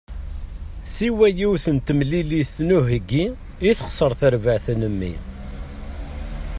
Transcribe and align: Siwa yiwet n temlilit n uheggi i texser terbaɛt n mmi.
Siwa 0.93 1.27
yiwet 1.37 1.65
n 1.75 1.77
temlilit 1.85 2.53
n 2.67 2.69
uheggi 2.77 3.25
i 3.69 3.71
texser 3.77 4.11
terbaɛt 4.19 4.65
n 4.79 4.81
mmi. 4.93 5.13